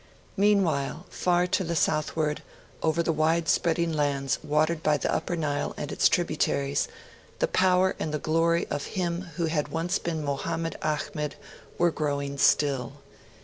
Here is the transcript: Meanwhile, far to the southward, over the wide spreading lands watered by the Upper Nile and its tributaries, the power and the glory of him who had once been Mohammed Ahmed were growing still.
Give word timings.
Meanwhile, 0.35 1.05
far 1.11 1.45
to 1.45 1.63
the 1.63 1.75
southward, 1.75 2.41
over 2.81 3.03
the 3.03 3.13
wide 3.13 3.47
spreading 3.47 3.93
lands 3.93 4.39
watered 4.41 4.81
by 4.81 4.97
the 4.97 5.13
Upper 5.13 5.35
Nile 5.35 5.75
and 5.77 5.91
its 5.91 6.09
tributaries, 6.09 6.87
the 7.37 7.47
power 7.47 7.95
and 7.99 8.11
the 8.11 8.17
glory 8.17 8.65
of 8.71 8.83
him 8.97 9.21
who 9.35 9.45
had 9.45 9.67
once 9.67 9.99
been 9.99 10.23
Mohammed 10.25 10.75
Ahmed 10.81 11.35
were 11.77 11.91
growing 11.91 12.39
still. 12.39 12.93